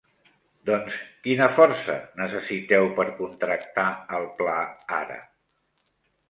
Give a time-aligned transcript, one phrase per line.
[0.69, 0.95] Doncs
[1.27, 3.87] quina força necessiteu per contractar
[4.21, 4.57] el pla
[5.03, 5.21] ara?